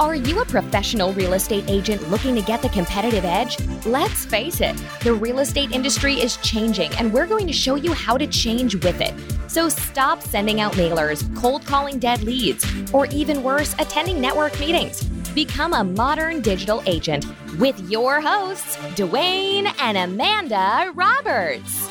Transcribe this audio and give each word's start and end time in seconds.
Are 0.00 0.14
you 0.14 0.40
a 0.40 0.44
professional 0.44 1.12
real 1.12 1.32
estate 1.32 1.64
agent 1.66 2.08
looking 2.08 2.36
to 2.36 2.40
get 2.40 2.62
the 2.62 2.68
competitive 2.68 3.24
edge? 3.24 3.58
Let's 3.84 4.24
face 4.24 4.60
it, 4.60 4.76
the 5.02 5.12
real 5.12 5.40
estate 5.40 5.72
industry 5.72 6.14
is 6.14 6.36
changing, 6.36 6.92
and 6.94 7.12
we're 7.12 7.26
going 7.26 7.48
to 7.48 7.52
show 7.52 7.74
you 7.74 7.92
how 7.94 8.16
to 8.16 8.24
change 8.28 8.76
with 8.76 9.00
it. 9.00 9.12
So 9.50 9.68
stop 9.68 10.22
sending 10.22 10.60
out 10.60 10.74
mailers, 10.74 11.24
cold 11.36 11.66
calling 11.66 11.98
dead 11.98 12.22
leads, 12.22 12.64
or 12.92 13.06
even 13.06 13.42
worse, 13.42 13.74
attending 13.80 14.20
network 14.20 14.60
meetings. 14.60 15.02
Become 15.34 15.72
a 15.72 15.82
modern 15.82 16.42
digital 16.42 16.80
agent 16.86 17.26
with 17.58 17.76
your 17.90 18.20
hosts, 18.20 18.76
Dwayne 18.94 19.66
and 19.80 19.98
Amanda 19.98 20.92
Roberts. 20.94 21.90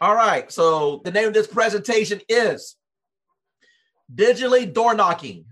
All 0.00 0.16
right. 0.16 0.50
So 0.50 1.00
the 1.04 1.12
name 1.12 1.28
of 1.28 1.34
this 1.34 1.46
presentation 1.46 2.20
is 2.28 2.74
Digitally 4.12 4.72
Door 4.72 4.94
Knocking 4.94 5.44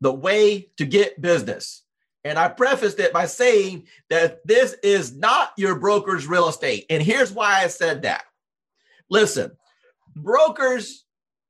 The 0.00 0.12
Way 0.12 0.70
to 0.76 0.84
Get 0.84 1.20
Business. 1.20 1.82
And 2.24 2.38
I 2.38 2.48
prefaced 2.48 2.98
it 2.98 3.12
by 3.12 3.26
saying 3.26 3.86
that 4.10 4.46
this 4.46 4.74
is 4.82 5.16
not 5.16 5.52
your 5.56 5.78
broker's 5.78 6.26
real 6.26 6.48
estate. 6.48 6.86
And 6.90 7.02
here's 7.02 7.32
why 7.32 7.62
I 7.62 7.68
said 7.68 8.02
that. 8.02 8.24
Listen, 9.08 9.52
brokers, 10.14 11.04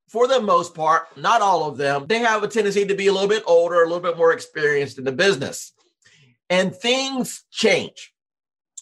for 0.08 0.28
the 0.28 0.40
most 0.40 0.74
part, 0.74 1.16
not 1.16 1.42
all 1.42 1.68
of 1.68 1.76
them, 1.76 2.06
they 2.06 2.20
have 2.20 2.42
a 2.42 2.48
tendency 2.48 2.86
to 2.86 2.94
be 2.94 3.08
a 3.08 3.12
little 3.12 3.28
bit 3.28 3.42
older, 3.46 3.82
a 3.82 3.86
little 3.86 4.00
bit 4.00 4.16
more 4.16 4.32
experienced 4.32 4.98
in 4.98 5.04
the 5.04 5.12
business. 5.12 5.72
And 6.50 6.74
things 6.74 7.44
change. 7.50 8.12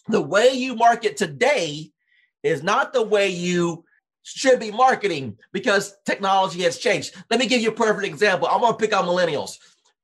The 0.07 0.21
way 0.21 0.53
you 0.53 0.75
market 0.75 1.17
today 1.17 1.91
is 2.43 2.63
not 2.63 2.93
the 2.93 3.03
way 3.03 3.29
you 3.29 3.83
should 4.35 4.59
be 4.59 4.71
marketing 4.71 5.37
because 5.53 5.95
technology 6.05 6.61
has 6.63 6.77
changed. 6.77 7.15
Let 7.29 7.39
me 7.39 7.47
give 7.47 7.61
you 7.61 7.69
a 7.69 7.73
perfect 7.73 8.05
example. 8.05 8.47
I'm 8.47 8.59
going 8.59 8.73
to 8.73 8.77
pick 8.77 8.95
on 8.95 9.05
millennials. 9.05 9.57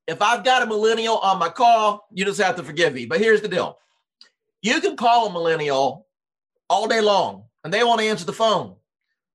If 0.07 0.21
I've 0.21 0.43
got 0.43 0.63
a 0.63 0.65
millennial 0.65 1.17
on 1.17 1.39
my 1.39 1.49
call, 1.49 2.07
you 2.11 2.23
just 2.23 2.41
have 2.41 2.55
to 2.55 2.63
forgive 2.63 2.93
me. 2.93 3.05
But 3.05 3.19
here's 3.19 3.41
the 3.41 3.47
deal 3.47 3.79
you 4.61 4.79
can 4.79 4.95
call 4.95 5.27
a 5.27 5.33
millennial 5.33 6.07
all 6.69 6.87
day 6.87 7.01
long 7.01 7.43
and 7.63 7.73
they 7.73 7.83
want 7.83 7.99
to 7.99 8.07
answer 8.07 8.25
the 8.25 8.33
phone. 8.33 8.75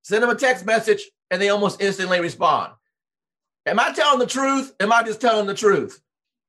Send 0.02 0.22
them 0.22 0.30
a 0.30 0.34
text 0.34 0.64
message 0.64 1.10
and 1.30 1.40
they 1.40 1.50
almost 1.50 1.82
instantly 1.82 2.20
respond. 2.20 2.72
Am 3.66 3.78
I 3.78 3.92
telling 3.92 4.18
the 4.18 4.26
truth? 4.26 4.74
Am 4.80 4.90
I 4.90 5.02
just 5.02 5.20
telling 5.20 5.46
the 5.46 5.54
truth? 5.54 6.00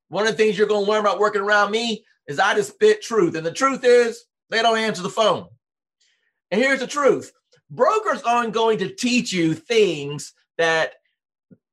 One 0.08 0.26
of 0.26 0.32
the 0.32 0.38
things 0.38 0.58
you're 0.58 0.68
going 0.68 0.86
to 0.86 0.92
learn 0.92 1.02
about 1.02 1.20
working 1.20 1.42
around 1.42 1.72
me 1.72 2.06
is 2.28 2.40
I 2.40 2.56
just 2.56 2.74
spit 2.74 3.02
truth. 3.02 3.36
And 3.36 3.46
the 3.46 3.52
truth 3.52 3.84
is, 3.84 4.24
they 4.50 4.62
don't 4.62 4.78
answer 4.78 5.04
the 5.04 5.10
phone. 5.10 5.48
And 6.52 6.62
here's 6.62 6.80
the 6.80 6.88
truth 6.88 7.34
brokers 7.70 8.22
aren't 8.24 8.54
going 8.54 8.80
to 8.80 8.90
teach 8.90 9.32
you 9.32 9.54
things 9.54 10.34
that 10.58 10.94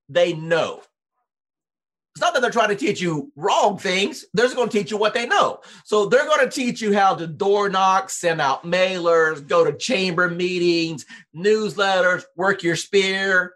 they 0.09 0.33
know. 0.33 0.83
It's 2.17 2.23
not 2.23 2.33
that 2.33 2.41
they're 2.41 2.51
trying 2.51 2.71
to 2.71 2.77
teach 2.77 2.99
you 2.99 3.31
wrong 3.37 3.77
things. 3.77 4.25
They're 4.33 4.47
just 4.47 4.57
going 4.57 4.71
to 4.71 4.79
teach 4.79 4.91
you 4.91 4.97
what 4.97 5.13
they 5.13 5.27
know. 5.27 5.61
So 5.85 6.07
they're 6.07 6.25
going 6.25 6.49
to 6.49 6.51
teach 6.51 6.81
you 6.81 6.95
how 6.95 7.15
to 7.15 7.27
door 7.27 7.69
knock, 7.69 8.09
send 8.09 8.41
out 8.41 8.65
mailers, 8.65 9.47
go 9.47 9.65
to 9.65 9.77
chamber 9.77 10.31
meetings, 10.31 11.05
newsletters, 11.37 12.25
work 12.35 12.63
your 12.63 12.77
sphere. 12.77 13.53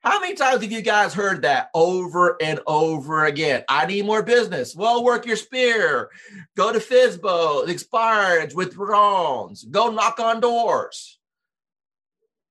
How 0.00 0.20
many 0.20 0.34
times 0.34 0.60
have 0.60 0.70
you 0.70 0.82
guys 0.82 1.14
heard 1.14 1.42
that 1.42 1.70
over 1.72 2.36
and 2.42 2.60
over 2.66 3.24
again? 3.24 3.64
I 3.66 3.86
need 3.86 4.04
more 4.04 4.22
business. 4.22 4.76
Well, 4.76 5.02
work 5.02 5.24
your 5.24 5.36
sphere. 5.36 6.10
Go 6.54 6.74
to 6.74 6.78
FSBO, 6.78 7.66
expired 7.66 8.52
withdrawals. 8.54 9.64
Go 9.64 9.90
knock 9.90 10.20
on 10.20 10.40
doors. 10.40 11.18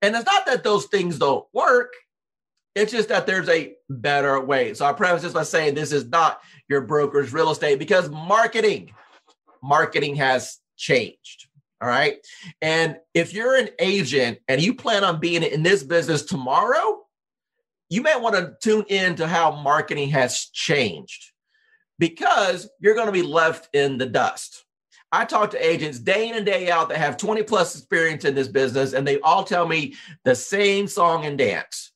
And 0.02 0.16
it's 0.16 0.26
not 0.26 0.46
that 0.46 0.64
those 0.64 0.86
things 0.86 1.20
don't 1.20 1.46
work. 1.54 1.94
It's 2.76 2.92
just 2.92 3.10
that 3.10 3.26
there's 3.26 3.50
a 3.50 3.74
better 3.90 4.40
way. 4.40 4.74
So 4.74 4.86
I 4.86 4.94
preface 4.94 5.24
this 5.24 5.34
by 5.34 5.44
saying 5.44 5.76
this 5.76 5.94
is 5.94 6.06
not 6.06 6.42
your 6.68 6.82
broker's 6.82 7.32
real 7.32 7.50
estate 7.50 7.80
because 7.80 8.10
marketing, 8.10 8.92
marketing 9.64 10.16
has 10.16 10.60
changed. 10.76 11.48
All 11.82 11.90
right. 11.90 12.18
And 12.62 12.98
if 13.14 13.34
you're 13.34 13.56
an 13.56 13.70
agent 13.80 14.40
and 14.48 14.62
you 14.62 14.74
plan 14.74 15.04
on 15.04 15.20
being 15.20 15.44
in 15.44 15.64
this 15.64 15.84
business 15.84 16.24
tomorrow, 16.24 17.02
you 17.90 18.02
may 18.02 18.16
want 18.16 18.36
to 18.36 18.56
tune 18.62 18.86
in 18.90 19.16
to 19.16 19.28
how 19.28 19.52
marketing 19.52 20.10
has 20.10 20.46
changed 20.54 21.32
because 22.00 22.70
you're 22.80 22.96
going 22.96 23.06
to 23.06 23.12
be 23.12 23.22
left 23.22 23.74
in 23.76 23.98
the 23.98 24.06
dust. 24.06 24.66
I 25.12 25.26
talk 25.26 25.52
to 25.52 25.66
agents 25.66 26.00
day 26.00 26.30
in 26.30 26.36
and 26.36 26.46
day 26.46 26.70
out 26.70 26.90
that 26.90 26.98
have 26.98 27.18
20 27.18 27.44
plus 27.44 27.76
experience 27.76 28.26
in 28.26 28.36
this 28.36 28.48
business, 28.48 28.94
and 28.94 29.08
they 29.08 29.20
all 29.22 29.44
tell 29.44 29.68
me 29.68 29.96
the 30.24 30.36
same 30.36 30.88
song 30.88 31.26
and 31.26 31.38
dance. 31.38 31.92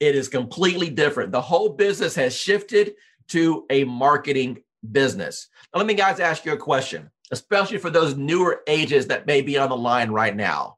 It 0.00 0.14
is 0.14 0.28
completely 0.28 0.90
different. 0.90 1.32
The 1.32 1.40
whole 1.40 1.70
business 1.70 2.14
has 2.16 2.36
shifted 2.36 2.94
to 3.28 3.64
a 3.70 3.84
marketing 3.84 4.62
business. 4.90 5.48
Now, 5.72 5.78
let 5.78 5.86
me, 5.86 5.94
guys, 5.94 6.20
ask 6.20 6.44
you 6.44 6.52
a 6.52 6.56
question, 6.56 7.10
especially 7.30 7.78
for 7.78 7.90
those 7.90 8.16
newer 8.16 8.62
agents 8.66 9.06
that 9.06 9.26
may 9.26 9.42
be 9.42 9.56
on 9.56 9.68
the 9.68 9.76
line 9.76 10.10
right 10.10 10.34
now. 10.34 10.76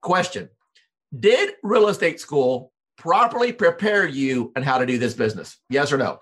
Question 0.00 0.48
Did 1.18 1.54
real 1.62 1.88
estate 1.88 2.20
school 2.20 2.72
properly 2.96 3.52
prepare 3.52 4.06
you 4.06 4.52
on 4.56 4.62
how 4.62 4.78
to 4.78 4.86
do 4.86 4.98
this 4.98 5.14
business? 5.14 5.58
Yes 5.68 5.92
or 5.92 5.98
no? 5.98 6.20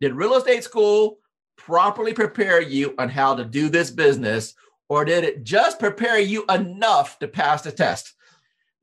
Did 0.00 0.14
real 0.14 0.34
estate 0.34 0.64
school 0.64 1.18
properly 1.58 2.14
prepare 2.14 2.62
you 2.62 2.94
on 2.98 3.10
how 3.10 3.34
to 3.34 3.44
do 3.44 3.68
this 3.68 3.90
business, 3.90 4.54
or 4.88 5.04
did 5.04 5.24
it 5.24 5.44
just 5.44 5.78
prepare 5.78 6.18
you 6.18 6.44
enough 6.48 7.18
to 7.18 7.28
pass 7.28 7.60
the 7.60 7.72
test? 7.72 8.14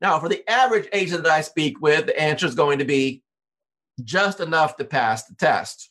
Now, 0.00 0.20
for 0.20 0.28
the 0.28 0.48
average 0.48 0.88
agent 0.92 1.24
that 1.24 1.32
I 1.32 1.40
speak 1.40 1.80
with, 1.80 2.06
the 2.06 2.20
answer 2.20 2.46
is 2.46 2.54
going 2.54 2.78
to 2.78 2.84
be 2.84 3.22
just 4.04 4.40
enough 4.40 4.76
to 4.76 4.84
pass 4.84 5.24
the 5.24 5.34
test. 5.34 5.90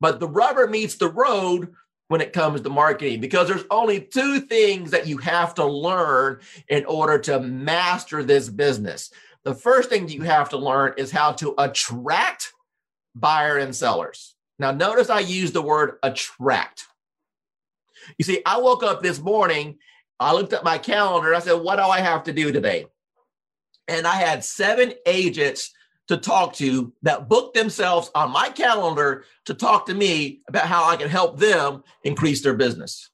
But 0.00 0.20
the 0.20 0.28
rubber 0.28 0.66
meets 0.66 0.94
the 0.94 1.10
road 1.10 1.74
when 2.08 2.20
it 2.20 2.32
comes 2.32 2.60
to 2.60 2.68
marketing 2.68 3.20
because 3.20 3.48
there's 3.48 3.64
only 3.70 4.00
two 4.00 4.40
things 4.40 4.90
that 4.92 5.06
you 5.06 5.18
have 5.18 5.54
to 5.54 5.64
learn 5.64 6.40
in 6.68 6.84
order 6.86 7.18
to 7.18 7.40
master 7.40 8.22
this 8.22 8.48
business. 8.48 9.10
The 9.44 9.54
first 9.54 9.88
thing 9.88 10.08
you 10.08 10.22
have 10.22 10.48
to 10.50 10.56
learn 10.56 10.94
is 10.96 11.10
how 11.10 11.32
to 11.32 11.54
attract 11.58 12.52
buyer 13.14 13.58
and 13.58 13.74
sellers. 13.74 14.36
Now, 14.58 14.70
notice 14.70 15.10
I 15.10 15.20
use 15.20 15.52
the 15.52 15.62
word 15.62 15.98
attract. 16.02 16.86
You 18.18 18.24
see, 18.24 18.42
I 18.44 18.58
woke 18.58 18.82
up 18.82 19.02
this 19.02 19.20
morning, 19.20 19.78
I 20.18 20.34
looked 20.34 20.52
at 20.52 20.64
my 20.64 20.78
calendar, 20.78 21.34
I 21.34 21.40
said, 21.40 21.54
What 21.54 21.76
do 21.76 21.82
I 21.82 22.00
have 22.00 22.24
to 22.24 22.32
do 22.32 22.52
today? 22.52 22.86
And 23.88 24.06
I 24.06 24.14
had 24.14 24.44
seven 24.44 24.92
agents 25.06 25.72
to 26.08 26.16
talk 26.16 26.54
to 26.54 26.92
that 27.02 27.28
booked 27.28 27.54
themselves 27.54 28.10
on 28.14 28.30
my 28.30 28.48
calendar 28.50 29.24
to 29.46 29.54
talk 29.54 29.86
to 29.86 29.94
me 29.94 30.40
about 30.48 30.66
how 30.66 30.84
I 30.84 30.96
can 30.96 31.08
help 31.08 31.38
them 31.38 31.82
increase 32.04 32.42
their 32.42 32.54
business. 32.54 33.10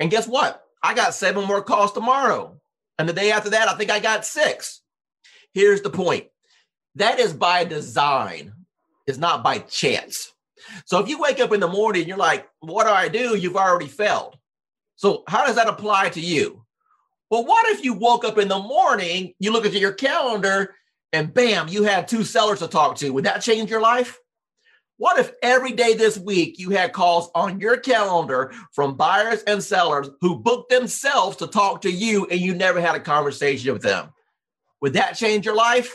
And 0.00 0.10
guess 0.10 0.28
what? 0.28 0.62
I 0.82 0.94
got 0.94 1.14
seven 1.14 1.46
more 1.46 1.62
calls 1.62 1.92
tomorrow. 1.92 2.60
And 2.98 3.08
the 3.08 3.12
day 3.12 3.32
after 3.32 3.50
that, 3.50 3.68
I 3.68 3.74
think 3.74 3.90
I 3.90 4.00
got 4.00 4.24
six. 4.24 4.82
Here's 5.52 5.82
the 5.82 5.90
point 5.90 6.26
that 6.96 7.18
is 7.18 7.32
by 7.32 7.64
design, 7.64 8.52
it's 9.06 9.18
not 9.18 9.42
by 9.42 9.58
chance. 9.58 10.32
So 10.86 10.98
if 10.98 11.08
you 11.08 11.18
wake 11.18 11.40
up 11.40 11.52
in 11.52 11.60
the 11.60 11.68
morning, 11.68 12.08
you're 12.08 12.16
like, 12.16 12.48
what 12.60 12.84
do 12.84 12.90
I 12.90 13.08
do? 13.08 13.36
You've 13.36 13.56
already 13.56 13.86
failed. 13.86 14.36
So, 14.96 15.24
how 15.28 15.44
does 15.44 15.56
that 15.56 15.68
apply 15.68 16.10
to 16.10 16.20
you? 16.20 16.64
Well, 17.30 17.44
what 17.44 17.66
if 17.68 17.84
you 17.84 17.94
woke 17.94 18.24
up 18.24 18.38
in 18.38 18.48
the 18.48 18.58
morning, 18.58 19.34
you 19.40 19.52
look 19.52 19.66
at 19.66 19.72
your 19.72 19.92
calendar, 19.92 20.74
and 21.12 21.34
bam, 21.34 21.68
you 21.68 21.82
had 21.82 22.06
two 22.06 22.24
sellers 22.24 22.60
to 22.60 22.68
talk 22.68 22.96
to? 22.96 23.10
Would 23.10 23.24
that 23.24 23.42
change 23.42 23.70
your 23.70 23.80
life? 23.80 24.18
What 24.96 25.18
if 25.18 25.32
every 25.42 25.72
day 25.72 25.94
this 25.94 26.16
week 26.16 26.58
you 26.58 26.70
had 26.70 26.92
calls 26.92 27.30
on 27.34 27.58
your 27.58 27.76
calendar 27.76 28.52
from 28.72 28.96
buyers 28.96 29.42
and 29.42 29.62
sellers 29.62 30.08
who 30.20 30.38
booked 30.38 30.70
themselves 30.70 31.36
to 31.38 31.48
talk 31.48 31.80
to 31.82 31.90
you 31.90 32.26
and 32.26 32.40
you 32.40 32.54
never 32.54 32.80
had 32.80 32.94
a 32.94 33.00
conversation 33.00 33.72
with 33.72 33.82
them? 33.82 34.10
Would 34.80 34.92
that 34.92 35.16
change 35.16 35.44
your 35.44 35.56
life? 35.56 35.92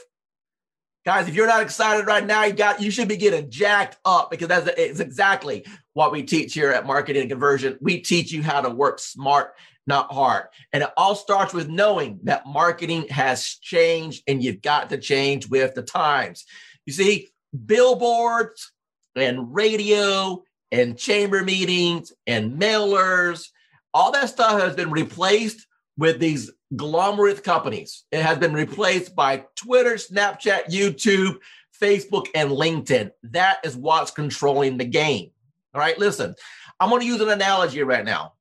Guys, 1.06 1.28
if 1.28 1.34
you're 1.34 1.48
not 1.48 1.62
excited 1.62 2.06
right 2.08 2.26
now, 2.26 2.44
you 2.44 2.54
got 2.54 2.82
you 2.82 2.92
should 2.92 3.08
be 3.08 3.18
getting 3.18 3.50
jacked 3.50 3.98
up 4.06 4.30
because 4.30 4.48
that's 4.48 4.70
it's 4.78 5.00
exactly 5.00 5.66
what 5.94 6.12
we 6.12 6.24
teach 6.24 6.54
here 6.54 6.72
at 6.72 6.86
Marketing 6.86 7.22
and 7.22 7.32
Conversion. 7.32 7.78
We 7.82 8.02
teach 8.02 8.32
you 8.32 8.44
how 8.44 8.62
to 8.62 8.70
work 8.70 9.00
smart 9.00 9.54
not 9.90 10.14
hard. 10.14 10.46
And 10.72 10.84
it 10.84 10.90
all 10.96 11.16
starts 11.16 11.54
with 11.54 11.68
knowing 11.68 12.20
that 12.24 12.46
marketing 12.46 13.08
has 13.10 13.44
changed 13.44 14.24
and 14.28 14.42
you've 14.42 14.62
got 14.62 14.90
to 14.92 14.98
change 14.98 15.50
with 15.50 15.74
the 15.74 15.82
times. 15.82 16.46
You 16.86 16.94
see, 16.94 17.30
billboards 17.66 18.72
and 19.16 19.54
radio 19.54 20.44
and 20.72 20.98
chamber 20.98 21.44
meetings 21.44 22.14
and 22.28 22.62
mailers, 22.62 23.48
all 23.94 24.12
that 24.12 24.30
stuff 24.30 24.62
has 24.62 24.76
been 24.76 24.92
replaced 24.92 25.66
with 25.98 26.20
these 26.20 26.52
glomerate 26.76 27.44
companies. 27.44 28.06
It 28.12 28.22
has 28.22 28.38
been 28.38 28.54
replaced 28.54 29.16
by 29.16 29.46
Twitter, 29.56 29.96
Snapchat, 29.96 30.68
YouTube, 30.70 31.38
Facebook, 31.82 32.28
and 32.36 32.52
LinkedIn. 32.52 33.12
That 33.24 33.60
is 33.64 33.76
what's 33.76 34.12
controlling 34.12 34.78
the 34.78 34.86
game. 34.86 35.32
All 35.74 35.82
right, 35.82 35.98
listen, 35.98 36.36
I'm 36.80 36.90
going 36.90 37.02
to 37.02 37.08
use 37.08 37.22
an 37.22 37.30
analogy 37.30 37.84
right 37.84 38.06
now. 38.06 38.34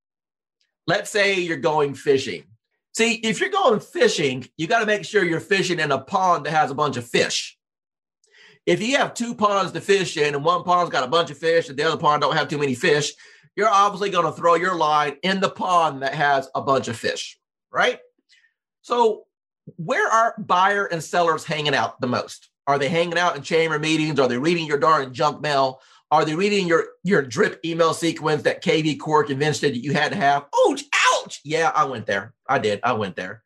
Let's 0.87 1.11
say 1.11 1.41
you're 1.41 1.59
going 1.59 1.95
fishing. 1.95 2.45
See, 2.95 3.15
if 3.15 3.41
you're 3.41 3.51
going 3.51 3.81
fishing, 3.81 4.49
you 4.57 4.67
got 4.67 4.81
to 4.81 4.87
make 4.87 5.05
sure 5.05 5.25
you're 5.25 5.41
fishing 5.41 5.79
in 5.79 5.93
a 5.93 5.99
pond 6.01 6.47
that 6.47 6.51
has 6.51 6.71
a 6.71 6.75
bunch 6.75 6.97
of 6.97 7.07
fish. 7.07 7.57
if 8.67 8.83
you 8.83 8.99
have 8.99 9.15
two 9.15 9.35
ponds 9.35 9.73
to 9.73 9.81
fish 9.81 10.17
in 10.19 10.35
and 10.35 10.45
one 10.45 10.63
pond's 10.63 10.91
got 10.91 11.05
a 11.05 11.09
bunch 11.09 11.31
of 11.31 11.39
fish 11.39 11.69
and 11.69 11.79
the 11.79 11.83
other 11.83 11.97
pond 11.97 12.21
don't 12.21 12.37
have 12.37 12.49
too 12.49 12.59
many 12.59 12.75
fish, 12.75 13.13
you're 13.57 13.69
obviously 13.69 14.11
going 14.11 14.27
to 14.27 14.33
throw 14.33 14.55
your 14.57 14.77
line 14.77 15.17
in 15.23 15.41
the 15.41 15.49
pond 15.49 16.03
that 16.03 16.15
has 16.15 16.49
a 16.55 16.61
bunch 16.61 16.87
of 16.87 16.97
fish, 16.97 17.39
right? 17.73 17.99
So, 18.89 19.27
where 19.77 20.09
are 20.09 20.35
buyer 20.39 20.87
and 20.87 21.05
sellers 21.05 21.45
hanging 21.45 21.75
out 21.75 22.01
the 22.01 22.07
most? 22.07 22.49
Are 22.67 22.79
they 22.79 22.89
hanging 22.89 23.19
out 23.19 23.37
in 23.37 23.43
chamber 23.43 23.79
meetings? 23.79 24.19
Are 24.19 24.29
they 24.29 24.39
reading 24.39 24.67
your 24.67 24.79
darn 24.79 25.13
junk 25.13 25.43
mail? 25.43 25.83
Are 26.11 26.25
they 26.25 26.35
reading 26.35 26.67
your 26.67 26.87
your 27.05 27.21
drip 27.21 27.61
email 27.67 27.93
sequence 27.93 28.45
that 28.45 28.65
kvCORE 28.65 29.27
convinced 29.27 29.63
you 29.63 29.69
that 29.69 29.85
you 29.85 29.93
had 29.93 30.13
to 30.13 30.17
have? 30.17 30.47
Ouch, 30.67 30.85
ouch. 31.13 31.43
Yeah, 31.45 31.71
I 31.75 31.85
went 31.85 32.07
there. 32.07 32.33
I 32.49 32.59
did. 32.59 32.81
I 32.83 32.95
went 32.95 33.15
there. 33.15 33.43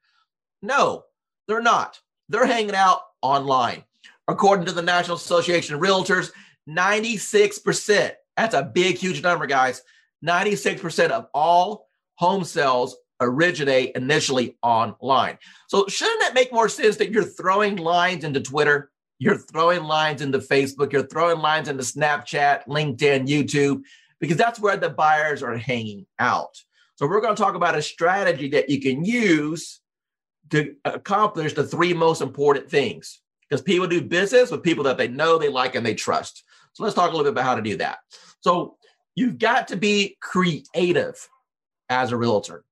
No, 0.63 1.07
they're 1.49 1.61
not. 1.61 1.99
They're 2.29 2.47
hanging 2.47 2.77
out 2.77 3.01
online. 3.21 3.83
According 4.29 4.67
to 4.67 4.73
the 4.73 4.81
National 4.81 5.17
Association 5.17 5.75
of 5.75 5.81
Realtors, 5.81 6.31
96%, 6.69 8.13
that's 8.37 8.55
a 8.55 8.63
big, 8.63 8.97
huge 8.97 9.25
number, 9.25 9.47
guys. 9.47 9.83
96% 10.25 11.11
of 11.11 11.27
all 11.35 11.89
home 12.15 12.45
sales 12.45 12.95
originate 13.23 13.93
initially 13.97 14.57
online. 14.63 15.39
So, 15.69 15.87
shouldn't 15.89 16.23
it 16.23 16.35
make 16.35 16.53
more 16.53 16.69
sense 16.69 16.97
that 16.97 17.11
you're 17.11 17.25
throwing 17.25 17.77
lines 17.77 18.25
into 18.25 18.41
Twitter? 18.41 18.91
You're 19.19 19.39
throwing 19.39 19.85
lines 19.85 20.21
into 20.21 20.39
Facebook, 20.39 20.93
you're 20.93 21.07
throwing 21.07 21.39
lines 21.39 21.69
into 21.69 21.83
Snapchat, 21.83 22.67
LinkedIn, 22.67 23.29
YouTube, 23.29 23.83
because 24.21 24.37
that's 24.37 24.59
where 24.59 24.77
the 24.77 24.91
buyers 24.91 25.43
are 25.43 25.57
hanging 25.57 26.07
out. 26.19 26.57
So, 26.97 27.07
we're 27.07 27.21
going 27.21 27.37
to 27.37 27.43
talk 27.43 27.55
about 27.55 27.79
a 27.79 27.83
strategy 27.83 28.49
that 28.51 28.69
you 28.69 28.81
can 28.81 29.05
use 29.05 29.81
to 30.51 30.75
accomplish 30.85 31.55
the 31.55 31.65
three 31.65 31.95
most 31.95 32.21
important 32.21 32.69
things 32.69 33.21
because 33.49 33.63
people 33.63 33.87
do 33.87 34.01
business 34.01 34.51
with 34.51 34.63
people 34.63 34.85
that 34.85 34.99
they 34.99 35.09
know, 35.09 35.39
they 35.39 35.49
like, 35.49 35.75
and 35.75 35.85
they 35.85 35.95
trust. 35.95 36.45
So 36.73 36.85
let's 36.85 36.95
talk 36.95 37.09
a 37.09 37.17
little 37.17 37.25
bit 37.25 37.33
about 37.33 37.45
how 37.45 37.55
to 37.55 37.63
do 37.63 37.77
that. 37.79 37.99
So 38.41 38.77
you've 39.15 39.39
got 39.39 39.69
to 39.69 39.77
be 39.77 40.17
creative 40.21 41.29
as 41.89 42.13
a 42.13 42.17
realtor 42.17 42.65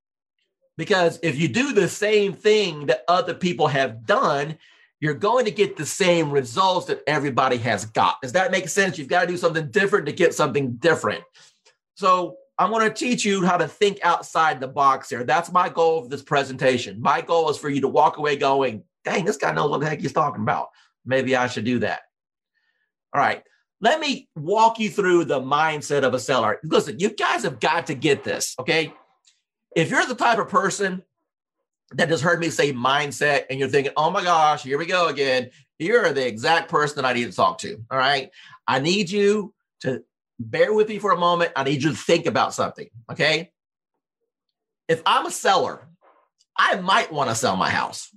because 0.76 1.18
if 1.22 1.38
you 1.38 1.48
do 1.48 1.72
the 1.72 1.88
same 1.88 2.32
thing 2.32 2.86
that 2.86 3.04
other 3.08 3.34
people 3.34 3.66
have 3.68 4.06
done, 4.06 4.58
you're 5.00 5.14
going 5.14 5.46
to 5.46 5.50
get 5.50 5.76
the 5.76 5.86
same 5.86 6.30
results 6.30 6.86
that 6.86 7.02
everybody 7.06 7.56
has 7.58 7.86
got. 7.86 8.20
Does 8.22 8.32
that 8.32 8.50
make 8.50 8.68
sense? 8.68 8.98
You've 8.98 9.08
got 9.08 9.22
to 9.22 9.26
do 9.26 9.36
something 9.36 9.70
different 9.70 10.06
to 10.06 10.12
get 10.12 10.34
something 10.34 10.72
different. 10.74 11.24
So 11.94 12.36
I'm 12.58 12.70
going 12.70 12.86
to 12.86 12.94
teach 12.94 13.24
you 13.24 13.44
how 13.44 13.56
to 13.56 13.66
think 13.66 13.98
outside 14.02 14.60
the 14.60 14.68
box 14.68 15.08
here. 15.08 15.24
That's 15.24 15.50
my 15.50 15.70
goal 15.70 15.98
of 15.98 16.10
this 16.10 16.22
presentation. 16.22 17.00
My 17.00 17.22
goal 17.22 17.48
is 17.48 17.56
for 17.56 17.70
you 17.70 17.80
to 17.80 17.88
walk 17.88 18.18
away 18.18 18.36
going, 18.36 18.84
dang, 19.04 19.24
this 19.24 19.38
guy 19.38 19.52
knows 19.52 19.70
what 19.70 19.80
the 19.80 19.88
heck 19.88 20.00
he's 20.00 20.12
talking 20.12 20.42
about. 20.42 20.68
Maybe 21.06 21.34
I 21.34 21.46
should 21.46 21.64
do 21.64 21.78
that. 21.78 22.00
All 23.14 23.20
right. 23.20 23.42
Let 23.80 23.98
me 23.98 24.28
walk 24.36 24.78
you 24.78 24.90
through 24.90 25.24
the 25.24 25.40
mindset 25.40 26.02
of 26.02 26.12
a 26.12 26.18
seller. 26.18 26.60
Listen, 26.62 27.00
you 27.00 27.08
guys 27.08 27.44
have 27.44 27.60
got 27.60 27.86
to 27.86 27.94
get 27.94 28.24
this, 28.24 28.54
okay? 28.58 28.92
If 29.74 29.90
you're 29.90 30.06
the 30.06 30.14
type 30.14 30.38
of 30.38 30.48
person 30.48 31.02
that 31.92 32.08
just 32.08 32.22
heard 32.22 32.40
me 32.40 32.50
say 32.50 32.72
mindset 32.72 33.44
and 33.50 33.58
you're 33.58 33.68
thinking, 33.68 33.92
oh 33.96 34.10
my 34.10 34.22
gosh, 34.22 34.62
here 34.62 34.78
we 34.78 34.86
go 34.86 35.08
again, 35.08 35.50
you're 35.78 36.12
the 36.12 36.26
exact 36.26 36.70
person 36.70 36.96
that 36.96 37.04
I 37.04 37.12
need 37.12 37.30
to 37.30 37.36
talk 37.36 37.58
to. 37.58 37.82
All 37.90 37.98
right. 37.98 38.30
I 38.66 38.78
need 38.78 39.10
you 39.10 39.54
to 39.80 40.02
bear 40.38 40.72
with 40.72 40.88
me 40.88 40.98
for 40.98 41.12
a 41.12 41.18
moment. 41.18 41.52
I 41.56 41.64
need 41.64 41.82
you 41.82 41.90
to 41.90 41.96
think 41.96 42.26
about 42.26 42.54
something. 42.54 42.88
Okay. 43.10 43.52
If 44.88 45.02
I'm 45.06 45.26
a 45.26 45.30
seller, 45.30 45.86
I 46.56 46.76
might 46.76 47.12
want 47.12 47.30
to 47.30 47.36
sell 47.36 47.56
my 47.56 47.70
house. 47.70 48.14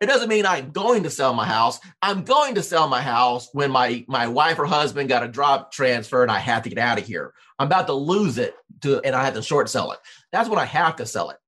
It 0.00 0.06
doesn't 0.06 0.28
mean 0.28 0.46
I'm 0.46 0.70
going 0.70 1.02
to 1.02 1.10
sell 1.10 1.34
my 1.34 1.44
house. 1.44 1.80
I'm 2.00 2.22
going 2.22 2.54
to 2.54 2.62
sell 2.62 2.88
my 2.88 3.02
house 3.02 3.48
when 3.52 3.70
my, 3.72 4.04
my 4.06 4.28
wife 4.28 4.58
or 4.58 4.66
husband 4.66 5.08
got 5.08 5.24
a 5.24 5.28
drop 5.28 5.72
transfer 5.72 6.22
and 6.22 6.30
I 6.30 6.38
have 6.38 6.62
to 6.62 6.68
get 6.68 6.78
out 6.78 6.98
of 6.98 7.06
here. 7.06 7.34
I'm 7.58 7.66
about 7.66 7.88
to 7.88 7.94
lose 7.94 8.38
it 8.38 8.54
to, 8.82 9.00
and 9.00 9.16
I 9.16 9.24
have 9.24 9.34
to 9.34 9.42
short 9.42 9.68
sell 9.68 9.90
it. 9.90 9.98
That's 10.32 10.48
when 10.48 10.58
I 10.58 10.64
have 10.64 10.96
to 10.96 11.06
sell 11.06 11.30
it. 11.30 11.38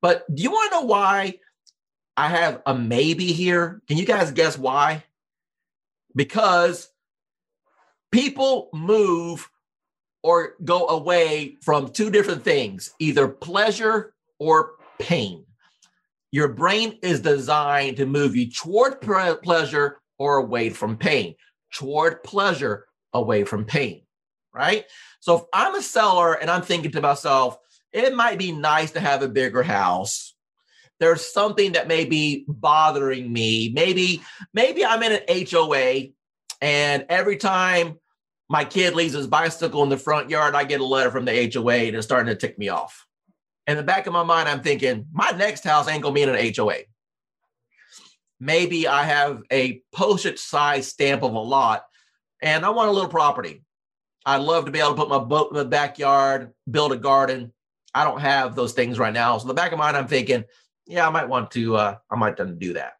But 0.00 0.32
do 0.34 0.42
you 0.42 0.50
want 0.50 0.72
to 0.72 0.80
know 0.80 0.86
why 0.86 1.38
I 2.16 2.28
have 2.28 2.62
a 2.66 2.74
maybe 2.74 3.32
here? 3.32 3.82
Can 3.88 3.96
you 3.96 4.04
guys 4.04 4.30
guess 4.30 4.58
why? 4.58 5.04
Because 6.14 6.90
people 8.10 8.70
move 8.72 9.48
or 10.22 10.54
go 10.64 10.88
away 10.88 11.56
from 11.62 11.88
two 11.90 12.10
different 12.10 12.42
things 12.42 12.92
either 12.98 13.28
pleasure 13.28 14.14
or 14.38 14.72
pain. 14.98 15.44
Your 16.30 16.48
brain 16.48 16.98
is 17.02 17.20
designed 17.20 17.96
to 17.96 18.06
move 18.06 18.36
you 18.36 18.50
toward 18.50 19.00
pleasure 19.00 19.98
or 20.18 20.36
away 20.36 20.70
from 20.70 20.96
pain, 20.96 21.34
toward 21.72 22.22
pleasure, 22.22 22.86
away 23.14 23.44
from 23.44 23.64
pain, 23.64 24.02
right? 24.52 24.84
So 25.20 25.36
if 25.36 25.42
I'm 25.54 25.74
a 25.74 25.82
seller 25.82 26.34
and 26.34 26.50
I'm 26.50 26.62
thinking 26.62 26.90
to 26.92 27.00
myself, 27.00 27.58
it 27.92 28.14
might 28.14 28.38
be 28.38 28.52
nice 28.52 28.92
to 28.92 29.00
have 29.00 29.22
a 29.22 29.28
bigger 29.28 29.62
house. 29.62 30.34
There's 31.00 31.24
something 31.24 31.72
that 31.72 31.88
may 31.88 32.04
be 32.04 32.44
bothering 32.48 33.32
me. 33.32 33.70
Maybe, 33.74 34.22
maybe 34.52 34.84
I'm 34.84 35.02
in 35.02 35.12
an 35.12 35.46
HOA 35.50 36.08
and 36.60 37.06
every 37.08 37.36
time 37.36 37.98
my 38.48 38.64
kid 38.64 38.94
leaves 38.94 39.14
his 39.14 39.26
bicycle 39.26 39.82
in 39.82 39.90
the 39.90 39.96
front 39.96 40.30
yard, 40.30 40.54
I 40.54 40.64
get 40.64 40.80
a 40.80 40.84
letter 40.84 41.10
from 41.10 41.24
the 41.24 41.50
HOA 41.52 41.74
and 41.74 41.96
it's 41.96 42.06
starting 42.06 42.26
to 42.28 42.34
tick 42.34 42.58
me 42.58 42.68
off. 42.68 43.06
In 43.66 43.76
the 43.76 43.82
back 43.82 44.06
of 44.06 44.12
my 44.12 44.22
mind, 44.22 44.48
I'm 44.48 44.62
thinking, 44.62 45.06
my 45.12 45.30
next 45.36 45.62
house 45.62 45.88
ain't 45.88 46.02
gonna 46.02 46.14
be 46.14 46.22
in 46.22 46.30
an 46.30 46.52
HOA. 46.56 46.78
Maybe 48.40 48.88
I 48.88 49.04
have 49.04 49.42
a 49.52 49.82
postage 49.92 50.38
size 50.38 50.88
stamp 50.88 51.22
of 51.22 51.34
a 51.34 51.38
lot 51.38 51.84
and 52.40 52.64
I 52.64 52.70
want 52.70 52.88
a 52.88 52.92
little 52.92 53.10
property. 53.10 53.62
I'd 54.24 54.42
love 54.42 54.64
to 54.64 54.70
be 54.70 54.78
able 54.78 54.90
to 54.90 54.96
put 54.96 55.08
my 55.08 55.18
boat 55.18 55.50
in 55.50 55.56
the 55.56 55.64
backyard, 55.64 56.52
build 56.70 56.92
a 56.92 56.96
garden. 56.96 57.52
I 57.98 58.04
don't 58.04 58.20
have 58.20 58.54
those 58.54 58.74
things 58.74 58.96
right 58.96 59.12
now. 59.12 59.36
So 59.36 59.42
in 59.42 59.48
the 59.48 59.54
back 59.54 59.72
of 59.72 59.78
my 59.78 59.86
mind, 59.86 59.96
I'm 59.96 60.06
thinking, 60.06 60.44
yeah, 60.86 61.04
I 61.04 61.10
might 61.10 61.28
want 61.28 61.50
to, 61.50 61.74
uh, 61.74 61.96
I 62.08 62.14
might 62.14 62.38
want 62.38 62.50
to 62.50 62.54
do 62.54 62.74
that. 62.74 62.92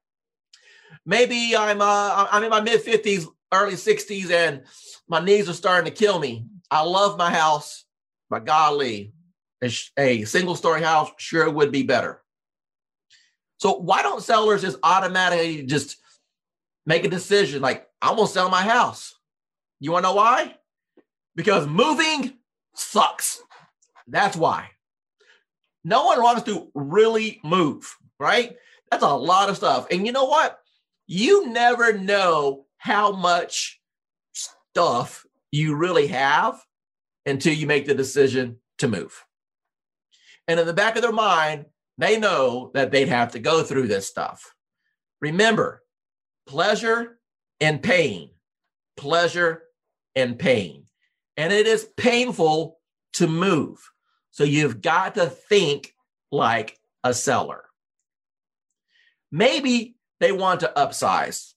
Maybe 1.06 1.56
I'm, 1.56 1.80
uh, 1.80 2.26
I'm 2.32 2.42
in 2.42 2.50
my 2.50 2.60
mid 2.60 2.84
50s, 2.84 3.26
early 3.54 3.74
60s, 3.74 4.32
and 4.32 4.64
my 5.08 5.20
knees 5.20 5.48
are 5.48 5.52
starting 5.52 5.88
to 5.88 5.96
kill 5.96 6.18
me. 6.18 6.46
I 6.68 6.82
love 6.82 7.16
my 7.16 7.30
house, 7.30 7.84
but 8.28 8.44
golly, 8.44 9.12
a, 9.62 9.70
a 9.96 10.24
single 10.24 10.56
story 10.56 10.82
house 10.82 11.12
sure 11.16 11.48
would 11.48 11.70
be 11.70 11.84
better. 11.84 12.20
So 13.58 13.74
why 13.74 14.02
don't 14.02 14.20
sellers 14.20 14.62
just 14.62 14.78
automatically 14.82 15.62
just 15.62 15.98
make 16.86 17.04
a 17.04 17.08
decision 17.08 17.62
like 17.62 17.86
I'm 18.02 18.16
gonna 18.16 18.26
sell 18.26 18.50
my 18.50 18.62
house? 18.62 19.14
You 19.78 19.92
wanna 19.92 20.08
know 20.08 20.14
why? 20.14 20.56
Because 21.36 21.68
moving 21.68 22.34
sucks. 22.74 23.40
That's 24.08 24.36
why. 24.36 24.70
No 25.84 26.06
one 26.06 26.22
wants 26.22 26.42
to 26.42 26.70
really 26.74 27.40
move, 27.44 27.96
right? 28.18 28.56
That's 28.90 29.02
a 29.02 29.14
lot 29.14 29.48
of 29.48 29.56
stuff. 29.56 29.86
And 29.90 30.06
you 30.06 30.12
know 30.12 30.24
what? 30.24 30.58
You 31.06 31.48
never 31.48 31.92
know 31.92 32.66
how 32.78 33.12
much 33.12 33.80
stuff 34.32 35.26
you 35.50 35.74
really 35.74 36.08
have 36.08 36.60
until 37.26 37.54
you 37.54 37.66
make 37.66 37.86
the 37.86 37.94
decision 37.94 38.58
to 38.78 38.88
move. 38.88 39.24
And 40.46 40.58
in 40.58 40.66
the 40.66 40.72
back 40.72 40.96
of 40.96 41.02
their 41.02 41.12
mind, 41.12 41.66
they 41.98 42.18
know 42.18 42.70
that 42.74 42.90
they'd 42.90 43.08
have 43.08 43.32
to 43.32 43.38
go 43.38 43.62
through 43.62 43.88
this 43.88 44.06
stuff. 44.06 44.54
Remember, 45.20 45.82
pleasure 46.46 47.18
and 47.60 47.82
pain, 47.82 48.30
pleasure 48.96 49.64
and 50.14 50.38
pain. 50.38 50.84
And 51.36 51.52
it 51.52 51.66
is 51.66 51.88
painful 51.96 52.78
to 53.14 53.26
move. 53.26 53.90
So 54.38 54.44
you've 54.44 54.80
got 54.80 55.16
to 55.16 55.26
think 55.26 55.92
like 56.30 56.78
a 57.02 57.12
seller. 57.12 57.64
Maybe 59.32 59.96
they 60.20 60.30
want 60.30 60.60
to 60.60 60.72
upsize. 60.76 61.54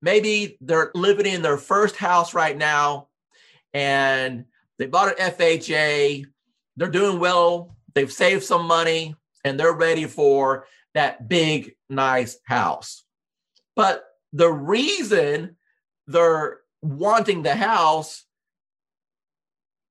Maybe 0.00 0.56
they're 0.62 0.92
living 0.94 1.26
in 1.26 1.42
their 1.42 1.58
first 1.58 1.96
house 1.96 2.32
right 2.32 2.56
now 2.56 3.08
and 3.74 4.46
they 4.78 4.86
bought 4.86 5.20
an 5.20 5.32
FHA. 5.32 6.24
They're 6.78 6.88
doing 6.88 7.20
well 7.20 7.76
they've 7.92 8.10
saved 8.10 8.44
some 8.44 8.64
money 8.64 9.14
and 9.44 9.60
they're 9.60 9.74
ready 9.74 10.06
for 10.06 10.66
that 10.94 11.28
big, 11.28 11.74
nice 11.90 12.38
house. 12.46 13.04
But 13.76 14.06
the 14.32 14.50
reason 14.50 15.56
they're 16.06 16.60
wanting 16.80 17.42
the 17.42 17.56
house 17.56 18.24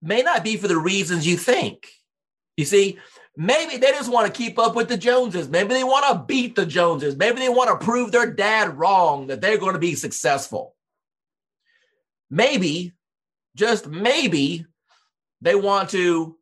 may 0.01 0.23
not 0.23 0.43
be 0.43 0.57
for 0.57 0.67
the 0.67 0.79
reasons 0.79 1.27
you 1.27 1.37
think. 1.37 1.87
You 2.61 2.65
see, 2.65 2.99
maybe 3.35 3.77
they 3.77 3.89
just 3.89 4.11
want 4.11 4.27
to 4.27 4.37
keep 4.37 4.59
up 4.59 4.75
with 4.75 4.87
the 4.87 4.97
Joneses. 4.97 5.49
Maybe 5.49 5.73
they 5.73 5.83
want 5.83 6.05
to 6.07 6.23
beat 6.23 6.55
the 6.55 6.63
Joneses. 6.63 7.15
Maybe 7.17 7.39
they 7.39 7.49
want 7.49 7.71
to 7.71 7.83
prove 7.83 8.11
their 8.11 8.31
dad 8.31 8.77
wrong 8.77 9.25
that 9.27 9.41
they're 9.41 9.57
going 9.57 9.73
to 9.73 9.79
be 9.79 9.95
successful. 9.95 10.75
Maybe, 12.29 12.93
just 13.55 13.87
maybe, 13.87 14.67
they 15.41 15.55
want 15.55 15.89
to 15.89 16.37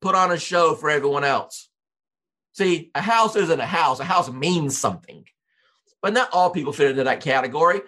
put 0.00 0.14
on 0.14 0.32
a 0.32 0.38
show 0.38 0.74
for 0.74 0.88
everyone 0.88 1.24
else. 1.24 1.68
See, 2.54 2.90
a 2.94 3.02
house 3.02 3.36
isn't 3.36 3.60
a 3.60 3.66
house, 3.66 4.00
a 4.00 4.04
house 4.04 4.30
means 4.30 4.78
something. 4.78 5.26
but 6.06 6.12
not 6.12 6.30
all 6.32 6.50
people 6.50 6.72
fit 6.72 6.90
into 6.90 7.04
that 7.04 7.20
category. 7.20 7.80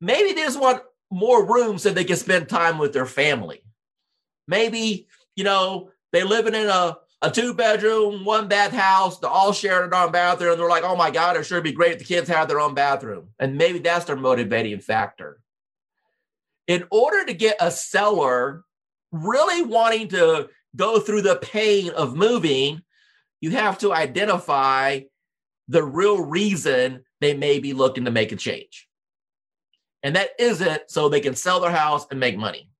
Maybe 0.00 0.34
they 0.34 0.42
just 0.42 0.60
want 0.60 0.82
more 1.10 1.46
room 1.46 1.78
so 1.78 1.90
they 1.90 2.04
can 2.04 2.16
spend 2.16 2.48
time 2.48 2.76
with 2.78 2.92
their 2.92 3.06
family. 3.06 3.64
Maybe, 4.46 5.06
you 5.34 5.42
know, 5.42 5.90
they 6.14 6.22
living 6.22 6.54
in 6.54 6.68
a, 6.68 6.96
a 7.22 7.30
two 7.30 7.54
bedroom, 7.54 8.24
one 8.24 8.46
bath 8.46 8.70
house. 8.70 9.18
They're 9.18 9.28
all 9.28 9.52
sharing 9.52 9.90
their 9.90 10.00
own 10.00 10.12
bathroom. 10.12 10.56
They're 10.56 10.68
like, 10.68 10.84
oh 10.84 10.94
my 10.94 11.10
God, 11.10 11.36
it 11.36 11.44
sure 11.44 11.60
be 11.60 11.72
great 11.72 11.92
if 11.92 11.98
the 11.98 12.04
kids 12.04 12.28
have 12.28 12.46
their 12.46 12.60
own 12.60 12.72
bathroom. 12.72 13.30
And 13.40 13.58
maybe 13.58 13.80
that's 13.80 14.04
their 14.04 14.14
motivating 14.14 14.78
factor. 14.78 15.40
In 16.68 16.84
order 16.90 17.26
to 17.26 17.34
get 17.34 17.56
a 17.60 17.70
seller 17.70 18.64
really 19.10 19.62
wanting 19.62 20.08
to 20.08 20.48
go 20.76 21.00
through 21.00 21.22
the 21.22 21.36
pain 21.36 21.90
of 21.90 22.14
moving, 22.14 22.82
you 23.40 23.50
have 23.50 23.78
to 23.78 23.92
identify 23.92 25.00
the 25.66 25.82
real 25.82 26.22
reason 26.22 27.02
they 27.20 27.34
may 27.34 27.58
be 27.58 27.72
looking 27.72 28.04
to 28.04 28.12
make 28.12 28.30
a 28.30 28.36
change. 28.36 28.88
And 30.04 30.14
that 30.14 30.30
isn't 30.38 30.82
so 30.88 31.08
they 31.08 31.20
can 31.20 31.34
sell 31.34 31.58
their 31.58 31.72
house 31.72 32.06
and 32.10 32.20
make 32.20 32.36
money. 32.36 32.70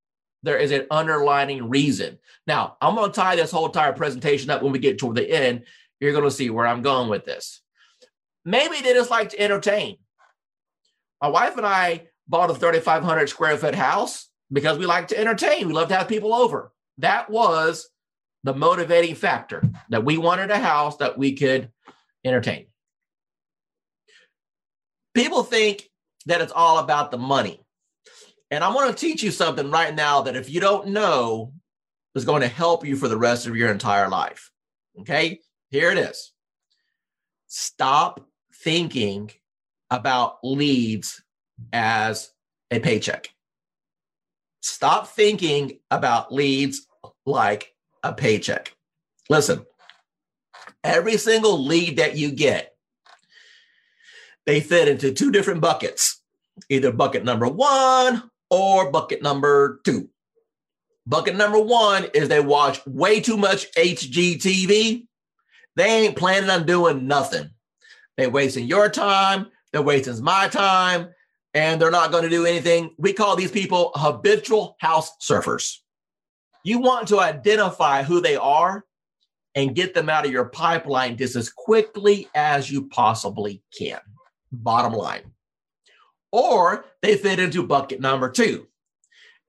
There 0.44 0.58
is 0.58 0.72
an 0.72 0.86
underlining 0.90 1.70
reason. 1.70 2.18
Now, 2.46 2.76
I'm 2.82 2.94
going 2.94 3.10
to 3.10 3.16
tie 3.18 3.34
this 3.34 3.50
whole 3.50 3.66
entire 3.66 3.94
presentation 3.94 4.50
up 4.50 4.62
when 4.62 4.72
we 4.72 4.78
get 4.78 4.98
toward 4.98 5.16
the 5.16 5.28
end. 5.28 5.64
You're 6.00 6.12
going 6.12 6.24
to 6.24 6.30
see 6.30 6.50
where 6.50 6.66
I'm 6.66 6.82
going 6.82 7.08
with 7.08 7.24
this. 7.24 7.62
Maybe 8.44 8.82
they 8.82 8.92
just 8.92 9.10
like 9.10 9.30
to 9.30 9.40
entertain. 9.40 9.96
My 11.22 11.28
wife 11.28 11.56
and 11.56 11.64
I 11.64 12.08
bought 12.28 12.50
a 12.50 12.54
3,500 12.54 13.28
square 13.28 13.56
foot 13.56 13.74
house 13.74 14.28
because 14.52 14.76
we 14.76 14.84
like 14.84 15.08
to 15.08 15.18
entertain. 15.18 15.66
We 15.66 15.72
love 15.72 15.88
to 15.88 15.96
have 15.96 16.08
people 16.08 16.34
over. 16.34 16.70
That 16.98 17.30
was 17.30 17.88
the 18.42 18.54
motivating 18.54 19.14
factor 19.14 19.62
that 19.88 20.04
we 20.04 20.18
wanted 20.18 20.50
a 20.50 20.58
house 20.58 20.98
that 20.98 21.16
we 21.16 21.32
could 21.32 21.70
entertain. 22.22 22.66
People 25.14 25.42
think 25.42 25.88
that 26.26 26.42
it's 26.42 26.52
all 26.52 26.78
about 26.78 27.10
the 27.10 27.18
money. 27.18 27.63
And 28.50 28.62
I 28.62 28.72
want 28.72 28.96
to 28.96 29.06
teach 29.06 29.22
you 29.22 29.30
something 29.30 29.70
right 29.70 29.94
now 29.94 30.22
that 30.22 30.36
if 30.36 30.50
you 30.50 30.60
don't 30.60 30.88
know, 30.88 31.52
is 32.14 32.24
going 32.24 32.42
to 32.42 32.48
help 32.48 32.86
you 32.86 32.96
for 32.96 33.08
the 33.08 33.18
rest 33.18 33.46
of 33.46 33.56
your 33.56 33.70
entire 33.70 34.08
life. 34.08 34.50
Okay, 35.00 35.40
here 35.70 35.90
it 35.90 35.98
is. 35.98 36.32
Stop 37.48 38.20
thinking 38.62 39.30
about 39.90 40.36
leads 40.44 41.22
as 41.72 42.30
a 42.70 42.78
paycheck. 42.78 43.28
Stop 44.60 45.08
thinking 45.08 45.80
about 45.90 46.32
leads 46.32 46.86
like 47.26 47.74
a 48.02 48.12
paycheck. 48.12 48.76
Listen, 49.28 49.66
every 50.84 51.16
single 51.16 51.64
lead 51.64 51.96
that 51.96 52.16
you 52.16 52.30
get 52.30 52.74
they 54.46 54.60
fit 54.60 54.88
into 54.88 55.12
two 55.12 55.32
different 55.32 55.62
buckets 55.62 56.20
either 56.68 56.92
bucket 56.92 57.24
number 57.24 57.48
one 57.48 58.22
or 58.54 58.92
bucket 58.92 59.20
number 59.20 59.80
two. 59.84 60.08
Bucket 61.08 61.34
number 61.34 61.58
one 61.58 62.06
is 62.14 62.28
they 62.28 62.40
watch 62.40 62.86
way 62.86 63.20
too 63.20 63.36
much 63.36 63.70
HGTV. 63.72 65.06
They 65.74 65.84
ain't 65.84 66.16
planning 66.16 66.50
on 66.50 66.64
doing 66.64 67.08
nothing. 67.08 67.50
They're 68.16 68.30
wasting 68.30 68.68
your 68.68 68.88
time, 68.88 69.48
they're 69.72 69.82
wasting 69.82 70.22
my 70.22 70.46
time, 70.46 71.08
and 71.52 71.82
they're 71.82 71.90
not 71.90 72.12
going 72.12 72.22
to 72.22 72.30
do 72.30 72.46
anything. 72.46 72.94
We 72.96 73.12
call 73.12 73.34
these 73.34 73.50
people 73.50 73.90
habitual 73.96 74.76
house 74.78 75.10
surfers. 75.20 75.78
You 76.62 76.78
want 76.78 77.08
to 77.08 77.18
identify 77.18 78.04
who 78.04 78.20
they 78.20 78.36
are 78.36 78.84
and 79.56 79.74
get 79.74 79.94
them 79.94 80.08
out 80.08 80.26
of 80.26 80.32
your 80.32 80.46
pipeline 80.46 81.16
just 81.16 81.34
as 81.34 81.50
quickly 81.50 82.28
as 82.36 82.70
you 82.70 82.86
possibly 82.86 83.64
can 83.76 84.00
bottom 84.52 84.92
line. 84.92 85.33
Or 86.34 86.84
they 87.00 87.16
fit 87.16 87.38
into 87.38 87.62
bucket 87.62 88.00
number 88.00 88.28
two. 88.28 88.66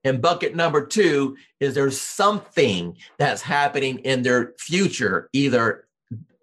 And 0.04 0.22
bucket 0.22 0.54
number 0.54 0.86
two 0.86 1.36
is 1.58 1.74
there's 1.74 2.00
something 2.00 2.96
that's 3.18 3.42
happening 3.42 3.98
in 3.98 4.22
their 4.22 4.54
future, 4.56 5.28
either 5.32 5.88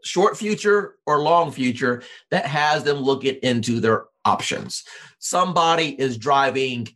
short 0.04 0.36
future 0.36 0.96
or 1.06 1.22
long 1.22 1.54
future, 1.54 2.04
that 2.30 2.46
has 2.46 2.84
them 2.84 2.98
looking 2.98 3.36
into 3.36 3.80
their 3.80 4.08
options. 4.26 4.84
Somebody 5.18 5.98
is 5.98 6.18
driving 6.18 6.90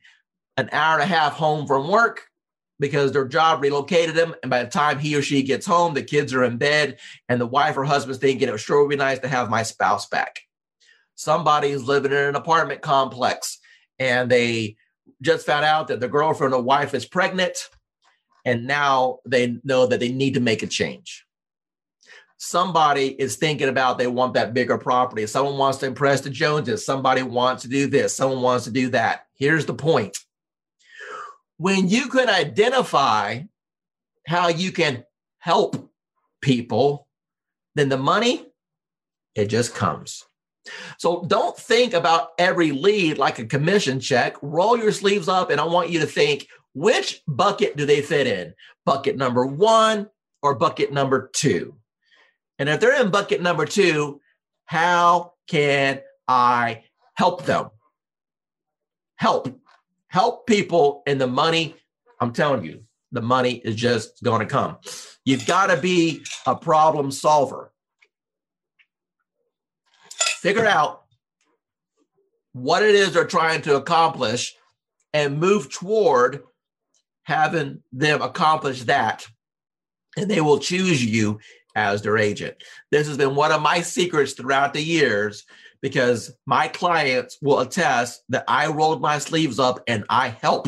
an 0.57 0.67
hour 0.73 0.95
and 0.95 1.03
a 1.03 1.15
half 1.15 1.31
home 1.31 1.67
from 1.67 1.87
work 1.87 2.23
because 2.81 3.13
their 3.13 3.29
job 3.29 3.61
relocated 3.61 4.13
them. 4.13 4.35
And 4.43 4.49
by 4.49 4.65
the 4.65 4.69
time 4.69 4.99
he 4.99 5.15
or 5.15 5.21
she 5.21 5.41
gets 5.41 5.65
home, 5.65 5.93
the 5.93 6.03
kids 6.03 6.33
are 6.33 6.43
in 6.43 6.57
bed, 6.57 6.99
and 7.29 7.39
the 7.39 7.47
wife 7.47 7.77
or 7.77 7.85
husband's 7.85 8.19
thinking 8.19 8.49
it 8.49 8.59
sure 8.59 8.81
would 8.81 8.89
be 8.89 8.97
nice 8.97 9.19
to 9.19 9.29
have 9.29 9.49
my 9.49 9.63
spouse 9.63 10.05
back 10.05 10.41
somebody 11.17 11.69
is 11.69 11.83
living 11.83 12.11
in 12.11 12.17
an 12.17 12.35
apartment 12.35 12.81
complex 12.81 13.59
and 13.99 14.29
they 14.29 14.77
just 15.21 15.45
found 15.45 15.65
out 15.65 15.87
that 15.87 15.99
the 15.99 16.07
girlfriend 16.07 16.53
or 16.53 16.61
wife 16.61 16.93
is 16.93 17.05
pregnant 17.05 17.69
and 18.45 18.67
now 18.67 19.17
they 19.25 19.57
know 19.63 19.87
that 19.87 19.99
they 19.99 20.11
need 20.11 20.35
to 20.35 20.39
make 20.39 20.61
a 20.61 20.67
change. 20.67 21.25
Somebody 22.37 23.07
is 23.19 23.35
thinking 23.35 23.67
about 23.67 23.97
they 23.97 24.05
want 24.05 24.35
that 24.35 24.53
bigger 24.53 24.77
property. 24.77 25.25
Someone 25.25 25.57
wants 25.57 25.79
to 25.79 25.87
impress 25.87 26.21
the 26.21 26.29
joneses 26.29 26.85
somebody 26.85 27.23
wants 27.23 27.63
to 27.63 27.67
do 27.67 27.87
this 27.87 28.15
someone 28.15 28.41
wants 28.41 28.65
to 28.65 28.71
do 28.71 28.89
that. 28.89 29.25
Here's 29.33 29.65
the 29.65 29.73
point. 29.73 30.19
When 31.57 31.89
you 31.89 32.09
can 32.09 32.29
identify 32.29 33.41
how 34.27 34.49
you 34.49 34.71
can 34.71 35.03
help 35.39 35.91
people 36.41 37.07
then 37.73 37.89
the 37.89 37.97
money 37.97 38.45
it 39.33 39.45
just 39.45 39.73
comes 39.73 40.23
so 40.97 41.23
don't 41.27 41.57
think 41.57 41.93
about 41.93 42.29
every 42.37 42.71
lead 42.71 43.17
like 43.17 43.39
a 43.39 43.45
commission 43.45 43.99
check. 43.99 44.35
Roll 44.41 44.77
your 44.77 44.91
sleeves 44.91 45.27
up, 45.27 45.49
and 45.49 45.59
I 45.59 45.65
want 45.65 45.89
you 45.89 45.99
to 45.99 46.05
think 46.05 46.47
which 46.73 47.23
bucket 47.27 47.75
do 47.75 47.85
they 47.85 48.01
fit 48.01 48.27
in? 48.27 48.53
Bucket 48.85 49.17
number 49.17 49.45
one 49.45 50.09
or 50.43 50.55
bucket 50.55 50.93
number 50.93 51.29
two? 51.33 51.75
And 52.59 52.69
if 52.69 52.79
they're 52.79 53.01
in 53.01 53.11
bucket 53.11 53.41
number 53.41 53.65
two, 53.65 54.21
how 54.65 55.33
can 55.47 56.01
I 56.27 56.83
help 57.15 57.45
them? 57.45 57.69
Help. 59.15 59.59
Help 60.09 60.47
people 60.47 61.03
in 61.07 61.17
the 61.17 61.27
money. 61.27 61.75
I'm 62.21 62.31
telling 62.31 62.63
you, 62.63 62.83
the 63.11 63.21
money 63.21 63.55
is 63.55 63.75
just 63.75 64.21
going 64.23 64.39
to 64.39 64.45
come. 64.45 64.77
You've 65.25 65.45
got 65.45 65.67
to 65.67 65.77
be 65.77 66.23
a 66.45 66.55
problem 66.55 67.11
solver 67.11 67.71
figure 70.37 70.65
out 70.65 71.03
what 72.53 72.83
it 72.83 72.95
is 72.95 73.13
they're 73.13 73.25
trying 73.25 73.61
to 73.61 73.75
accomplish 73.75 74.55
and 75.13 75.39
move 75.39 75.71
toward 75.71 76.43
having 77.23 77.81
them 77.91 78.21
accomplish 78.21 78.83
that 78.83 79.27
and 80.15 80.29
they 80.29 80.41
will 80.41 80.59
choose 80.59 81.03
you 81.03 81.39
as 81.75 82.01
their 82.01 82.17
agent. 82.17 82.55
This 82.91 83.07
has 83.07 83.17
been 83.17 83.35
one 83.35 83.51
of 83.51 83.61
my 83.61 83.81
secrets 83.81 84.33
throughout 84.33 84.73
the 84.73 84.81
years 84.81 85.45
because 85.81 86.31
my 86.45 86.67
clients 86.67 87.37
will 87.41 87.59
attest 87.59 88.23
that 88.29 88.43
i 88.47 88.67
rolled 88.67 89.01
my 89.01 89.19
sleeves 89.19 89.59
up 89.59 89.83
and 89.87 90.03
i 90.09 90.29
help 90.29 90.67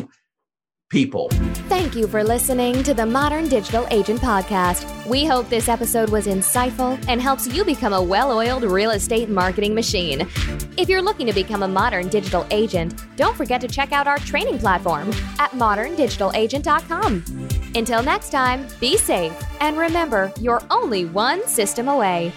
people. 0.90 1.28
Thank 1.68 1.94
you 1.94 2.06
for 2.06 2.22
listening 2.22 2.82
to 2.82 2.92
the 2.92 3.06
Modern 3.06 3.48
Digital 3.48 3.86
Agent 3.90 4.20
Podcast. 4.20 5.06
We 5.06 5.24
hope 5.24 5.48
this 5.48 5.68
episode 5.68 6.10
was 6.10 6.26
insightful 6.26 7.02
and 7.08 7.22
helps 7.22 7.46
you 7.46 7.64
become 7.64 7.92
a 7.92 8.02
well 8.02 8.32
oiled 8.32 8.64
real 8.64 8.90
estate 8.90 9.30
marketing 9.30 9.74
machine. 9.74 10.28
If 10.76 10.88
you're 10.88 11.00
looking 11.00 11.26
to 11.28 11.32
become 11.32 11.62
a 11.62 11.68
modern 11.68 12.08
digital 12.08 12.46
agent, 12.50 13.02
don't 13.16 13.36
forget 13.36 13.60
to 13.62 13.68
check 13.68 13.92
out 13.92 14.06
our 14.06 14.18
training 14.18 14.58
platform 14.58 15.10
at 15.38 15.52
moderndigitalagent.com. 15.52 17.24
Until 17.74 18.02
next 18.02 18.30
time, 18.30 18.66
be 18.80 18.96
safe 18.96 19.32
and 19.60 19.78
remember, 19.78 20.32
you're 20.40 20.62
only 20.70 21.04
one 21.04 21.46
system 21.46 21.88
away. 21.88 22.32